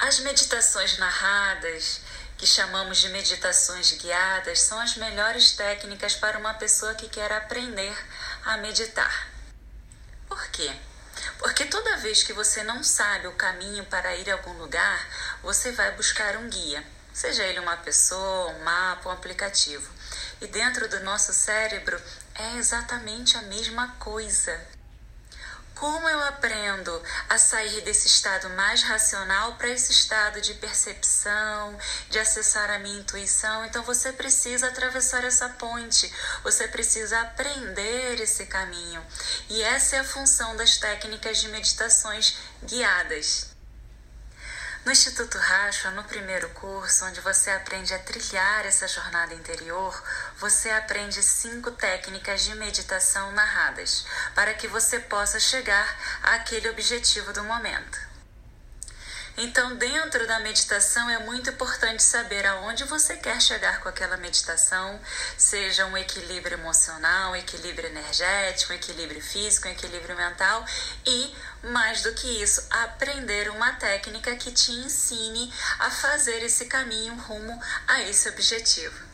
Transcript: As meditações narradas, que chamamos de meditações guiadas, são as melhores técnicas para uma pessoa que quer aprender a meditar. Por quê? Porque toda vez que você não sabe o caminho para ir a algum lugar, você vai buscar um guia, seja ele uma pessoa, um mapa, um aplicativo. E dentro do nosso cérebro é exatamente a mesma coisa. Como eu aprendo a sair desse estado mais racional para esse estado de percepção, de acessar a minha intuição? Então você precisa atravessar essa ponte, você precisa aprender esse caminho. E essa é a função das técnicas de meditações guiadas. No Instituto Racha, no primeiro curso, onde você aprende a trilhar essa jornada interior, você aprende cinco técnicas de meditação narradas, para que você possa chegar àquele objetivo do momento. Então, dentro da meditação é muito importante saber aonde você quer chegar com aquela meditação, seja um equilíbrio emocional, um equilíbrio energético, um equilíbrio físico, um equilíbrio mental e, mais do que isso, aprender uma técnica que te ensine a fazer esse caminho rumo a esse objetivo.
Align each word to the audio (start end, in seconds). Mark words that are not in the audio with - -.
As 0.00 0.18
meditações 0.20 0.96
narradas, 0.96 2.00
que 2.38 2.46
chamamos 2.46 2.96
de 2.96 3.10
meditações 3.10 3.92
guiadas, 3.92 4.62
são 4.62 4.80
as 4.80 4.96
melhores 4.96 5.52
técnicas 5.52 6.14
para 6.14 6.38
uma 6.38 6.54
pessoa 6.54 6.94
que 6.94 7.06
quer 7.06 7.30
aprender 7.30 7.94
a 8.46 8.56
meditar. 8.56 9.28
Por 10.26 10.48
quê? 10.48 10.74
Porque 11.38 11.66
toda 11.66 11.98
vez 11.98 12.22
que 12.22 12.32
você 12.32 12.62
não 12.62 12.82
sabe 12.82 13.26
o 13.26 13.34
caminho 13.34 13.84
para 13.84 14.16
ir 14.16 14.30
a 14.30 14.36
algum 14.36 14.54
lugar, 14.54 15.06
você 15.42 15.70
vai 15.72 15.94
buscar 15.94 16.34
um 16.38 16.48
guia, 16.48 16.82
seja 17.12 17.44
ele 17.44 17.60
uma 17.60 17.76
pessoa, 17.76 18.52
um 18.52 18.64
mapa, 18.64 19.10
um 19.10 19.12
aplicativo. 19.12 19.86
E 20.40 20.46
dentro 20.46 20.88
do 20.88 21.00
nosso 21.00 21.34
cérebro 21.34 22.00
é 22.36 22.56
exatamente 22.56 23.36
a 23.36 23.42
mesma 23.42 23.88
coisa. 23.98 24.79
Como 25.80 26.06
eu 26.10 26.22
aprendo 26.24 27.02
a 27.26 27.38
sair 27.38 27.80
desse 27.80 28.06
estado 28.06 28.50
mais 28.50 28.82
racional 28.82 29.54
para 29.54 29.70
esse 29.70 29.90
estado 29.92 30.38
de 30.38 30.52
percepção, 30.52 31.74
de 32.10 32.18
acessar 32.18 32.68
a 32.68 32.78
minha 32.78 33.00
intuição? 33.00 33.64
Então 33.64 33.82
você 33.82 34.12
precisa 34.12 34.66
atravessar 34.66 35.24
essa 35.24 35.48
ponte, 35.48 36.12
você 36.42 36.68
precisa 36.68 37.22
aprender 37.22 38.20
esse 38.20 38.44
caminho. 38.44 39.02
E 39.48 39.62
essa 39.62 39.96
é 39.96 40.00
a 40.00 40.04
função 40.04 40.54
das 40.54 40.76
técnicas 40.76 41.40
de 41.40 41.48
meditações 41.48 42.36
guiadas. 42.62 43.48
No 44.82 44.92
Instituto 44.92 45.36
Racha, 45.36 45.90
no 45.90 46.02
primeiro 46.04 46.48
curso, 46.50 47.04
onde 47.04 47.20
você 47.20 47.50
aprende 47.50 47.92
a 47.92 47.98
trilhar 47.98 48.64
essa 48.64 48.88
jornada 48.88 49.34
interior, 49.34 50.02
você 50.38 50.70
aprende 50.70 51.22
cinco 51.22 51.70
técnicas 51.70 52.44
de 52.44 52.54
meditação 52.54 53.30
narradas, 53.32 54.06
para 54.34 54.54
que 54.54 54.66
você 54.66 54.98
possa 54.98 55.38
chegar 55.38 56.18
àquele 56.22 56.70
objetivo 56.70 57.30
do 57.30 57.44
momento. 57.44 58.10
Então, 59.36 59.76
dentro 59.76 60.26
da 60.26 60.40
meditação 60.40 61.08
é 61.08 61.18
muito 61.18 61.50
importante 61.50 62.02
saber 62.02 62.44
aonde 62.46 62.84
você 62.84 63.16
quer 63.16 63.40
chegar 63.40 63.80
com 63.80 63.88
aquela 63.88 64.16
meditação, 64.16 65.00
seja 65.38 65.86
um 65.86 65.96
equilíbrio 65.96 66.58
emocional, 66.58 67.32
um 67.32 67.36
equilíbrio 67.36 67.88
energético, 67.88 68.72
um 68.72 68.76
equilíbrio 68.76 69.22
físico, 69.22 69.68
um 69.68 69.70
equilíbrio 69.70 70.16
mental 70.16 70.64
e, 71.06 71.34
mais 71.70 72.02
do 72.02 72.12
que 72.14 72.42
isso, 72.42 72.66
aprender 72.70 73.48
uma 73.50 73.72
técnica 73.72 74.36
que 74.36 74.52
te 74.52 74.72
ensine 74.72 75.52
a 75.78 75.90
fazer 75.90 76.42
esse 76.42 76.66
caminho 76.66 77.14
rumo 77.16 77.60
a 77.86 78.02
esse 78.02 78.28
objetivo. 78.28 79.09